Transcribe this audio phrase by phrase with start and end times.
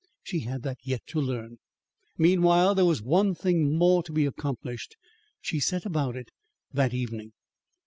[0.23, 1.59] She had that yet to learn.
[2.17, 4.95] Meanwhile, there was one thing more to be accomplished.
[5.41, 6.31] She set about it
[6.73, 7.33] that evening.